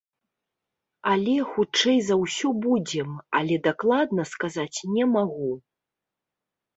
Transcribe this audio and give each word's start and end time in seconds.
Але, 1.11 1.33
хутчэй 1.51 1.99
за 2.07 2.15
ўсё, 2.21 2.47
будзем, 2.63 3.11
але 3.41 3.59
дакладна 3.67 4.25
сказаць 4.33 4.77
не 4.95 5.05
магу. 5.17 5.51